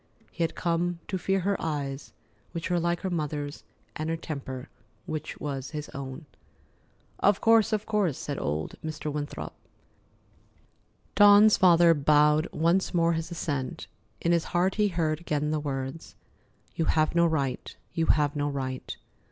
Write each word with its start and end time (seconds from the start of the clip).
He 0.31 0.41
had 0.43 0.55
come 0.55 0.97
to 1.09 1.17
fear 1.19 1.41
her 1.41 1.55
eyes, 1.61 2.11
which 2.53 2.71
were 2.71 2.79
like 2.79 3.01
her 3.01 3.11
mother's, 3.11 3.63
and 3.95 4.09
her 4.09 4.17
temper, 4.17 4.67
which 5.05 5.39
was 5.39 5.69
his 5.77 5.89
own. 5.89 6.25
"Of 7.19 7.39
course, 7.39 7.71
of 7.71 7.85
course," 7.85 8.17
said 8.17 8.39
old 8.39 8.73
Mr. 8.83 9.13
Winthrop. 9.13 9.53
Dawn's 11.13 11.55
father 11.55 11.93
bowed 11.93 12.47
once 12.51 12.95
more 12.95 13.13
his 13.13 13.29
assent. 13.29 13.85
In 14.19 14.31
his 14.31 14.45
heart 14.45 14.73
he 14.73 14.87
heard 14.87 15.19
again 15.19 15.51
the 15.51 15.59
words: 15.59 16.15
"You 16.75 16.85
have 16.85 17.13
no 17.13 17.27
right. 17.27 17.77
You 17.93 18.07
have 18.07 18.35
no 18.35 18.49
right!" 18.49 18.97